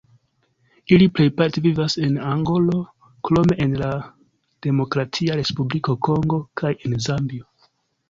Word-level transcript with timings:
Ili 0.95 1.07
plejparte 1.17 1.63
vivas 1.65 1.97
en 2.07 2.15
Angolo, 2.31 2.79
krome 3.29 3.59
en 3.67 3.77
la 3.83 3.93
Demokratia 4.69 5.41
Respubliko 5.45 6.01
Kongo 6.09 6.45
kaj 6.63 6.77
en 6.87 7.03
Zambio. 7.11 7.51